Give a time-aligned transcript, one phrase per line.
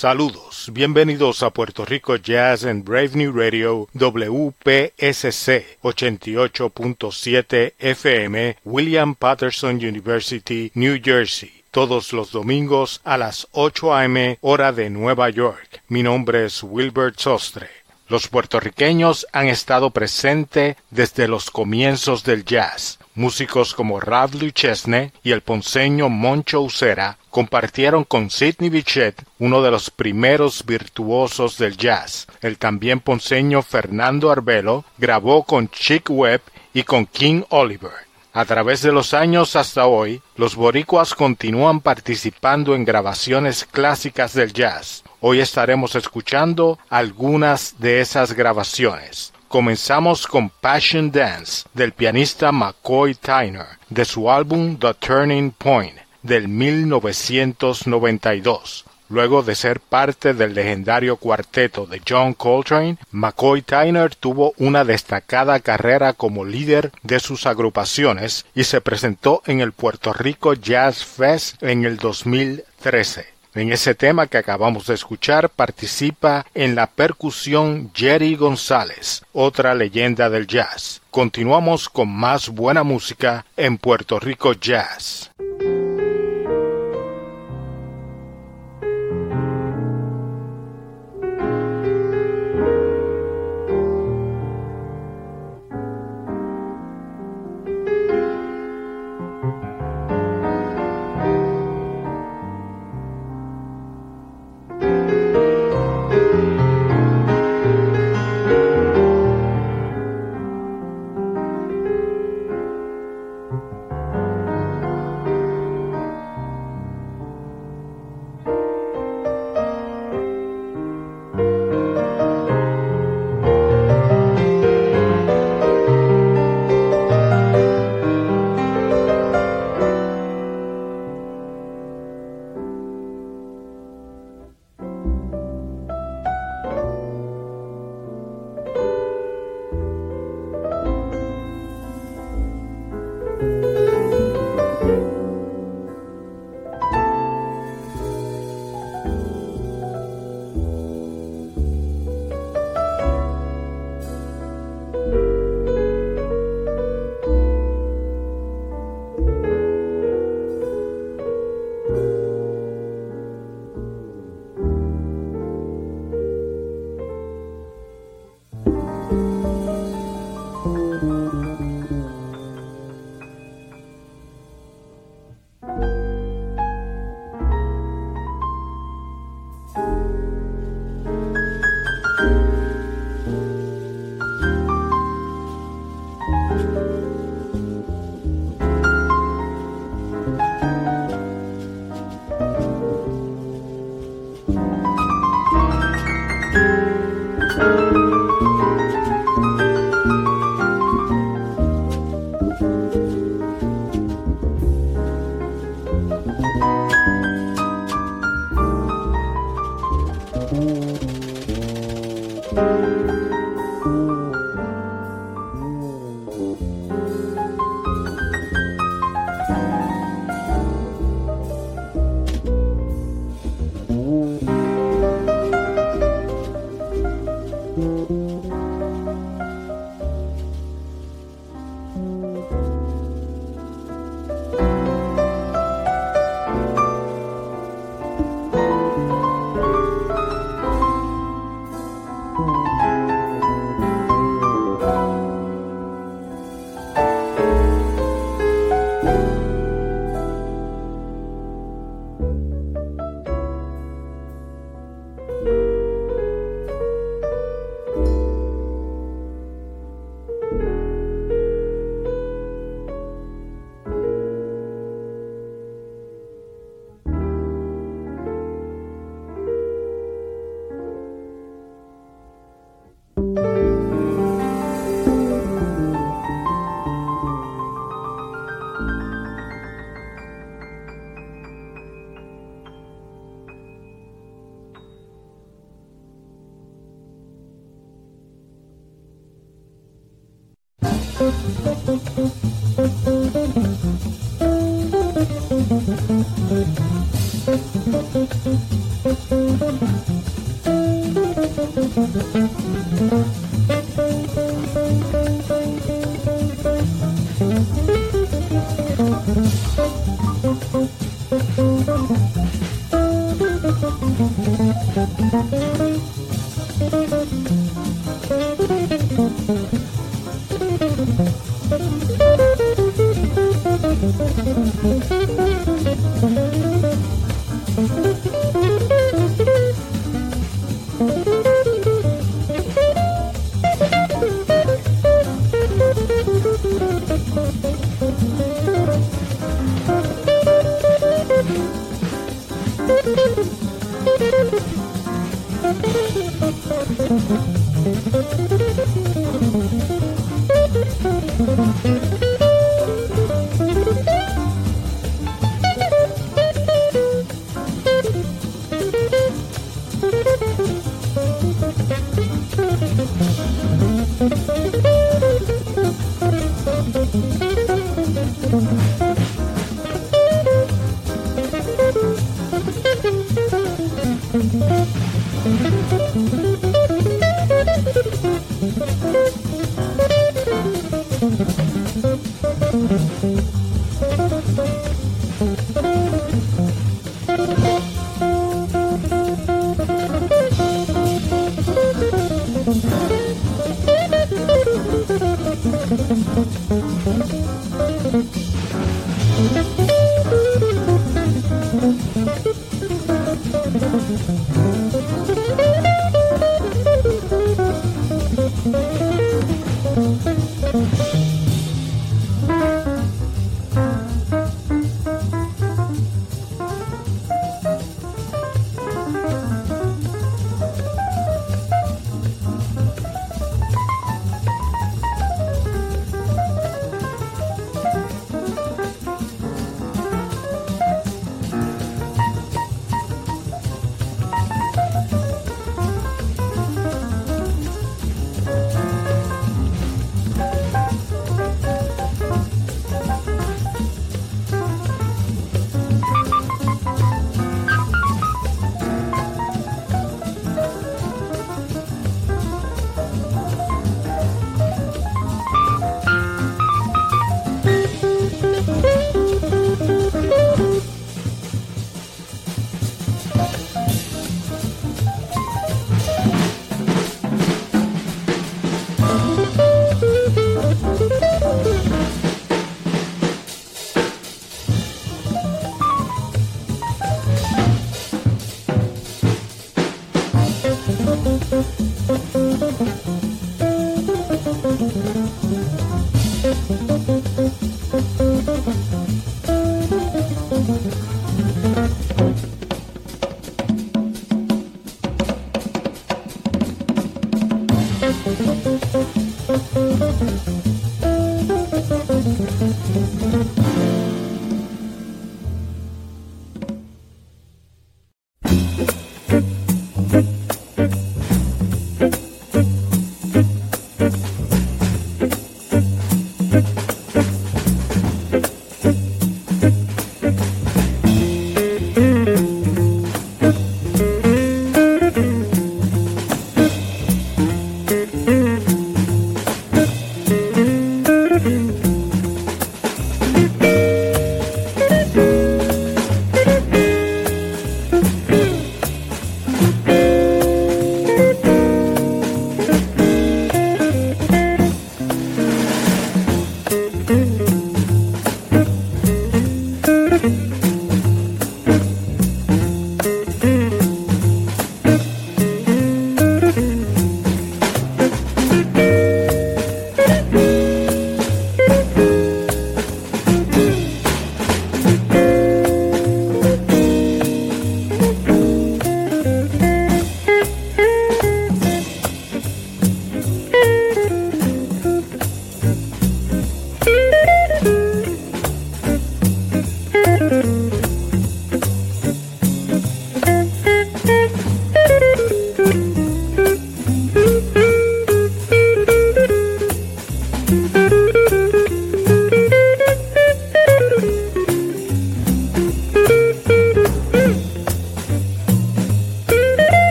[0.00, 9.76] Saludos, bienvenidos a Puerto Rico Jazz en Brave New Radio WPSC 88.7 FM William Patterson
[9.76, 11.52] University, New Jersey.
[11.70, 14.38] Todos los domingos a las 8 a.m.
[14.40, 15.82] hora de Nueva York.
[15.88, 17.68] Mi nombre es Wilbert Sostre.
[18.08, 22.98] Los puertorriqueños han estado presentes desde los comienzos del jazz.
[23.20, 29.70] Músicos como Rav Luchesne y el ponceño Moncho Usera compartieron con Sidney Bichet, uno de
[29.70, 32.26] los primeros virtuosos del jazz.
[32.40, 36.40] El también ponceño Fernando Arbelo grabó con Chick Webb
[36.72, 37.92] y con King Oliver.
[38.32, 44.54] A través de los años hasta hoy, los boricuas continúan participando en grabaciones clásicas del
[44.54, 45.04] jazz.
[45.20, 49.34] Hoy estaremos escuchando algunas de esas grabaciones.
[49.50, 56.46] Comenzamos con Passion Dance del pianista McCoy Tyner de su álbum The Turning Point del
[56.46, 58.84] 1992.
[59.08, 65.58] Luego de ser parte del legendario cuarteto de John Coltrane, McCoy Tyner tuvo una destacada
[65.58, 71.60] carrera como líder de sus agrupaciones y se presentó en el Puerto Rico Jazz Fest
[71.60, 73.39] en el 2013.
[73.54, 80.30] En ese tema que acabamos de escuchar participa en la percusión Jerry González, otra leyenda
[80.30, 81.02] del jazz.
[81.10, 85.32] Continuamos con más buena música en Puerto Rico Jazz.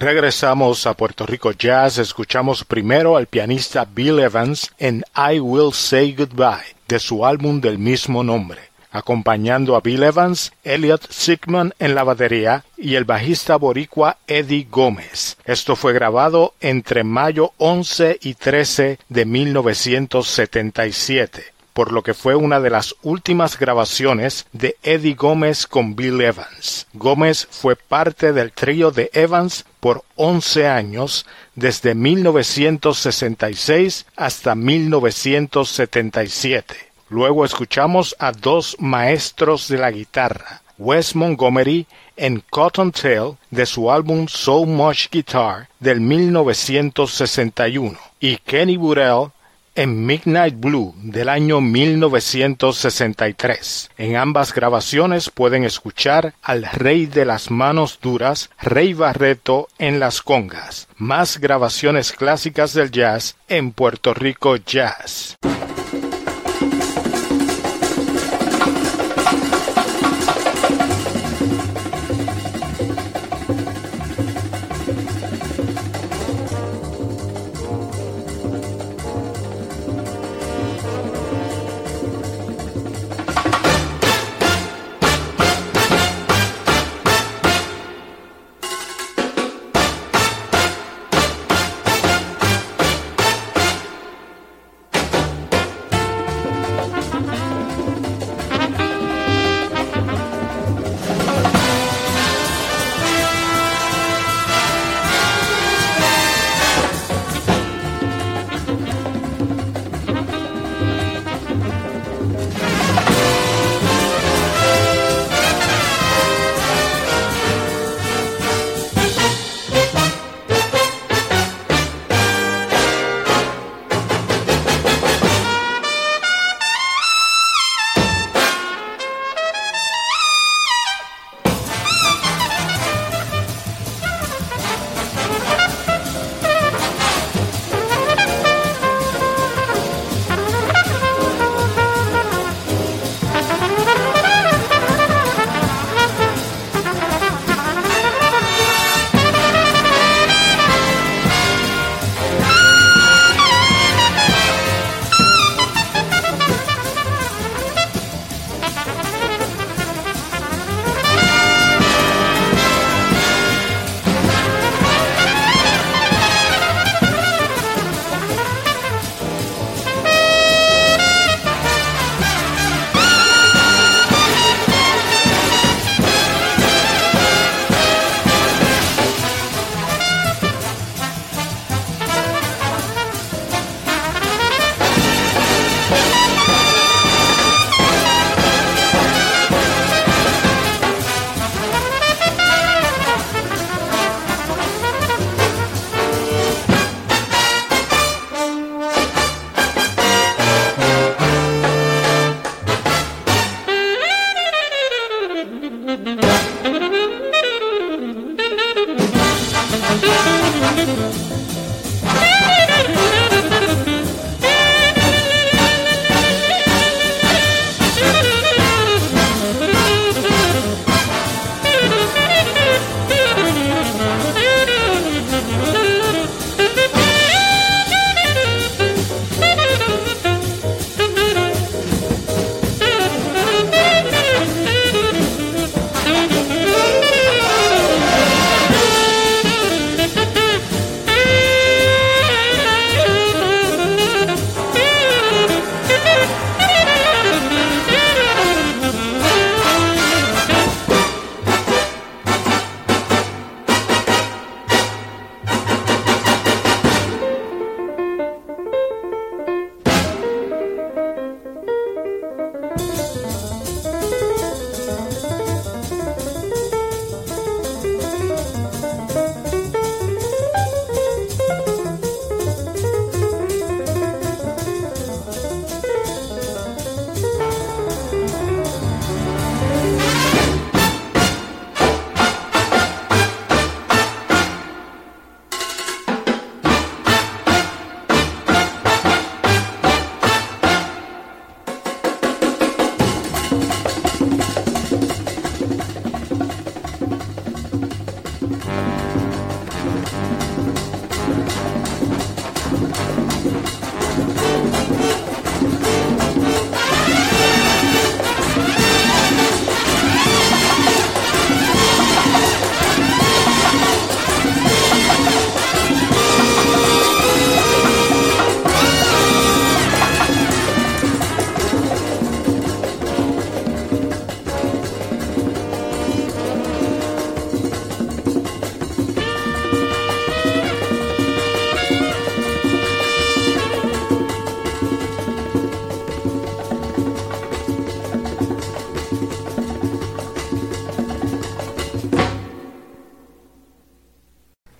[0.00, 6.14] Regresamos a Puerto Rico Jazz, escuchamos primero al pianista Bill Evans en I Will Say
[6.14, 8.69] Goodbye de su álbum del mismo nombre.
[8.90, 15.38] Acompañando a Bill Evans, Elliot Sigmund en la batería y el bajista boricua Eddie Gómez.
[15.44, 22.58] Esto fue grabado entre mayo 11 y 13 de 1977 por lo que fue una
[22.60, 26.86] de las últimas grabaciones de Eddie Gómez con Bill Evans.
[26.92, 31.24] Gómez fue parte del trío de Evans por 11 años,
[31.54, 36.89] desde 1966 hasta 1977.
[37.10, 43.90] Luego escuchamos a dos maestros de la guitarra, Wes Montgomery en Cotton Tail de su
[43.90, 49.32] álbum So Much Guitar del 1961 y Kenny Burrell
[49.74, 53.90] en Midnight Blue del año 1963.
[53.98, 60.22] En ambas grabaciones pueden escuchar al rey de las manos duras, Rey Barreto en las
[60.22, 60.86] congas.
[60.96, 65.36] Más grabaciones clásicas del jazz en Puerto Rico Jazz.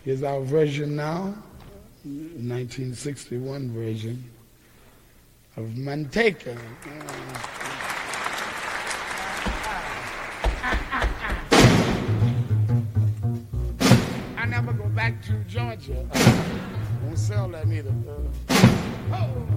[0.03, 1.35] Here's our version now,
[2.05, 4.25] 1961 version
[5.59, 6.57] of Manteca.
[14.39, 16.07] I never go back to Georgia.
[17.05, 17.93] Won't sell that neither.
[19.13, 19.51] Oh.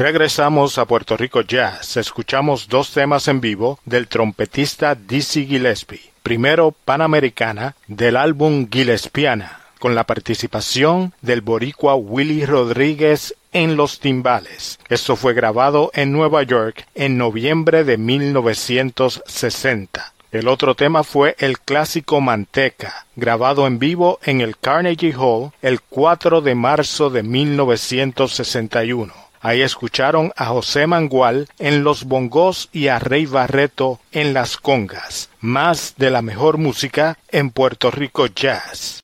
[0.00, 1.98] Regresamos a Puerto Rico Jazz.
[1.98, 6.00] Escuchamos dos temas en vivo del trompetista Dizzy Gillespie.
[6.22, 14.78] Primero, Panamericana, del álbum Gillespiana, con la participación del boricua Willy Rodríguez en los timbales.
[14.88, 20.14] Esto fue grabado en Nueva York en noviembre de 1960.
[20.32, 25.82] El otro tema fue el clásico Manteca, grabado en vivo en el Carnegie Hall el
[25.82, 29.29] 4 de marzo de 1961.
[29.40, 35.30] Ahí escucharon a José Mangual en los bongos y a Rey Barreto en las congas.
[35.40, 39.00] Más de la mejor música en Puerto Rico Jazz.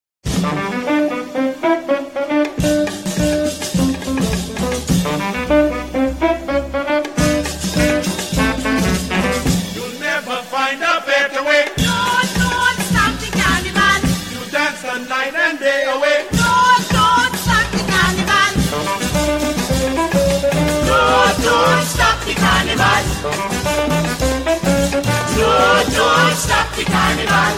[26.76, 27.56] The carnival.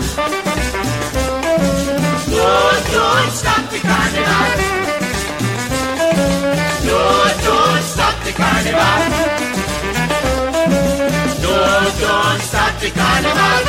[2.30, 4.48] Don't, don't stop the carnival.
[6.86, 9.00] Don't, don't stop the carnival.
[11.42, 13.60] Don't, don't stop the carnival.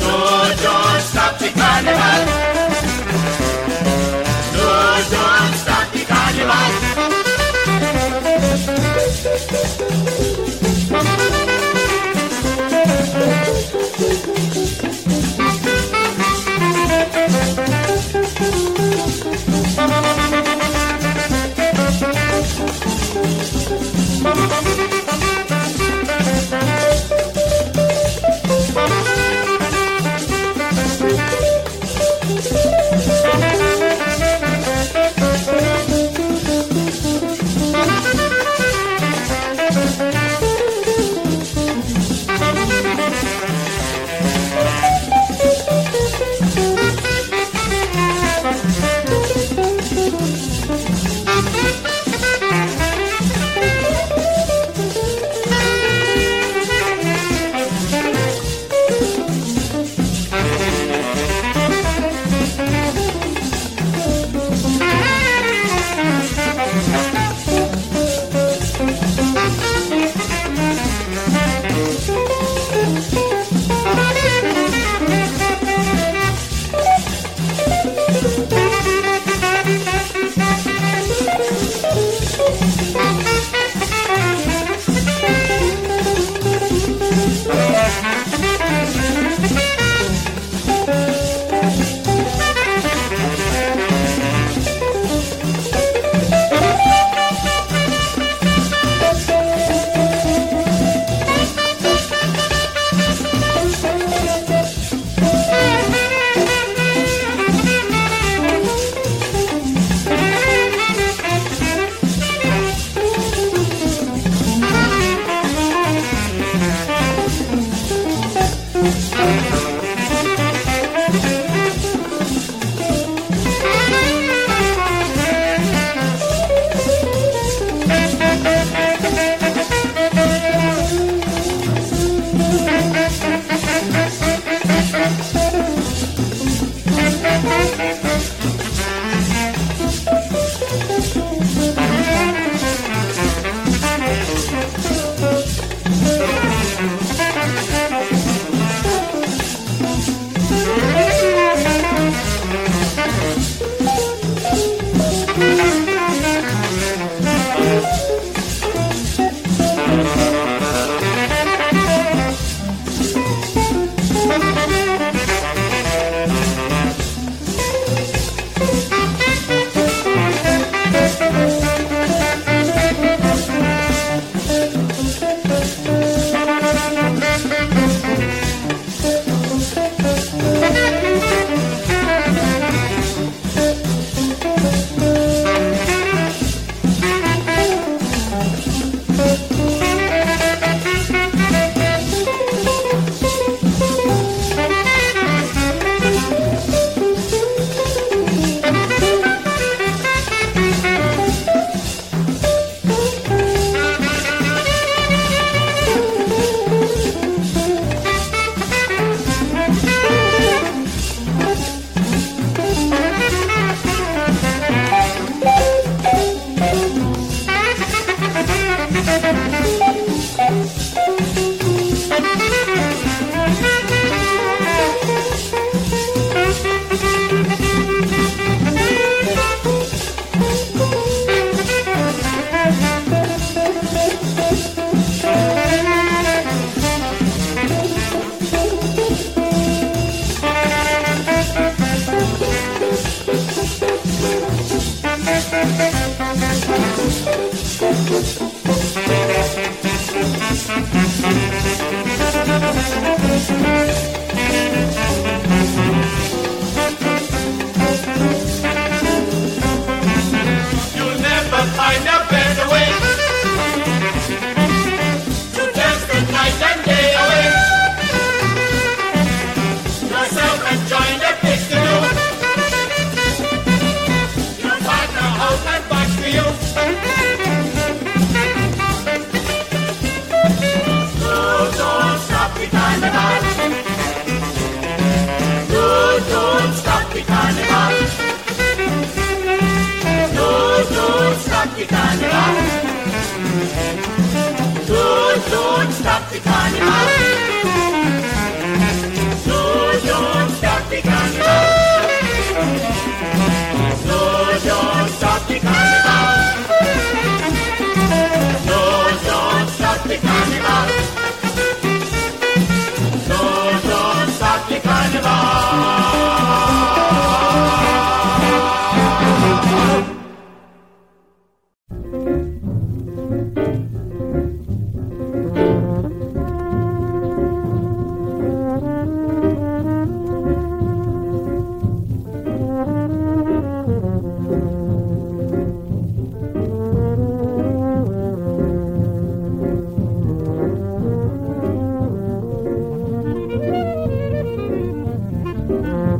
[0.00, 2.20] Don't, don't stop the carnival.
[4.56, 6.87] Don't, don't stop the carnival.
[10.90, 11.38] 「なならら」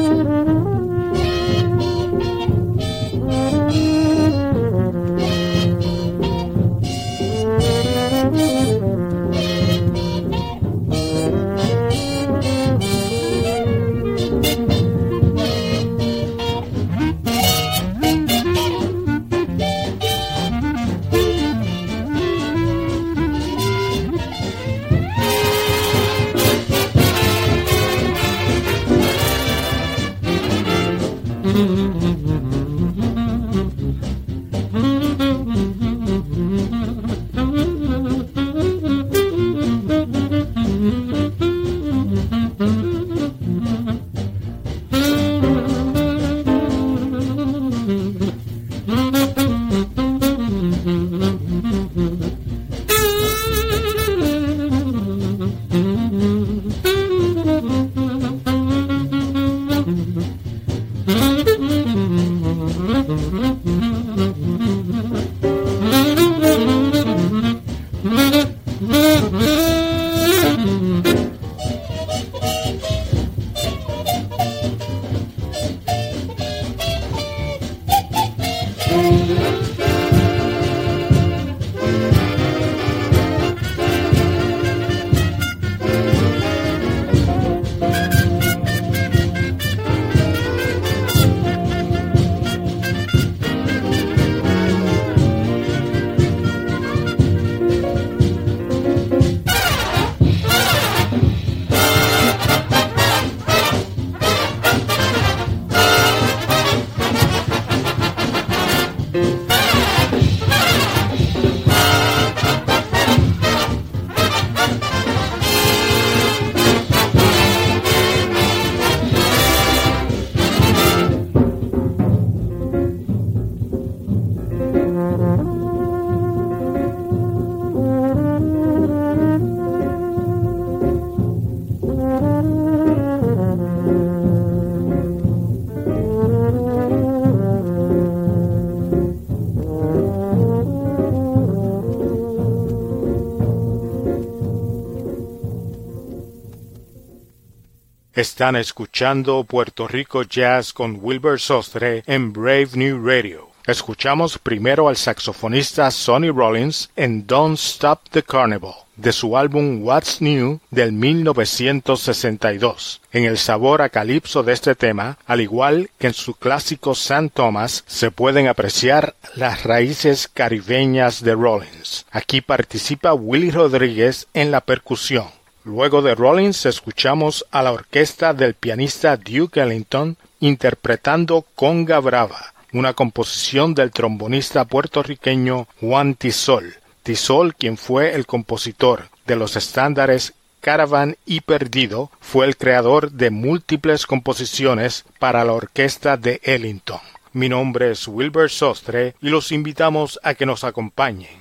[148.21, 153.49] Están escuchando Puerto Rico Jazz con Wilbur Sostre en Brave New Radio.
[153.65, 160.21] Escuchamos primero al saxofonista Sonny Rollins en Don't Stop the Carnival de su álbum What's
[160.21, 163.01] New del 1962.
[163.11, 167.31] En el sabor a calipso de este tema, al igual que en su clásico San
[167.31, 172.05] Thomas, se pueden apreciar las raíces caribeñas de Rollins.
[172.11, 175.40] Aquí participa Willie Rodríguez en la percusión.
[175.63, 182.93] Luego de Rollins escuchamos a la orquesta del pianista Duke Ellington interpretando Conga Brava, una
[182.93, 186.77] composición del trombonista puertorriqueño Juan Tisol.
[187.03, 193.29] Tisol, quien fue el compositor de los estándares Caravan y Perdido, fue el creador de
[193.29, 197.01] múltiples composiciones para la orquesta de Ellington.
[197.33, 201.40] Mi nombre es Wilbur Sostre y los invitamos a que nos acompañen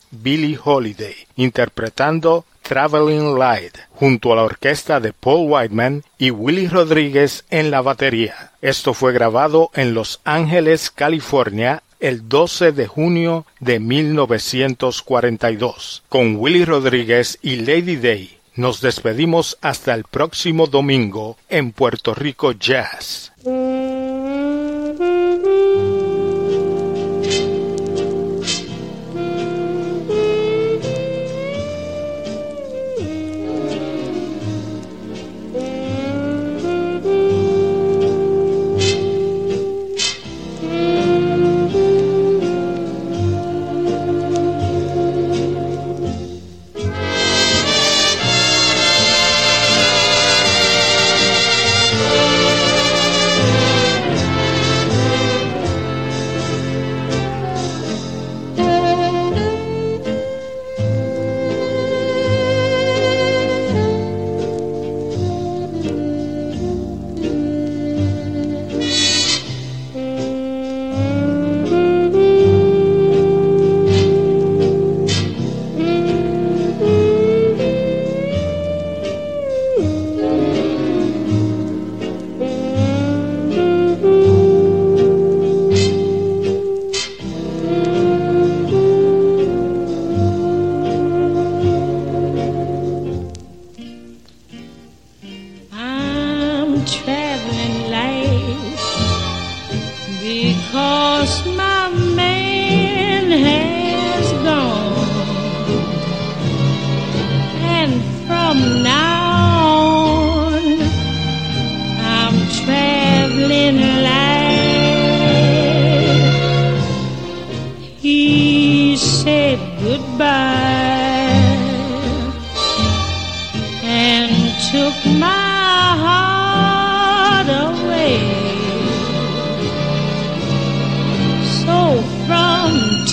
[0.11, 7.45] Billie Holiday, interpretando Traveling Light, junto a la orquesta de Paul Whiteman y Willie Rodríguez
[7.49, 8.51] en la batería.
[8.61, 16.03] Esto fue grabado en Los Ángeles, California, el 12 de junio de 1942.
[16.09, 22.51] Con Willie Rodríguez y Lady Day nos despedimos hasta el próximo domingo en Puerto Rico
[22.51, 23.31] Jazz.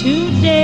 [0.08, 0.57] Today.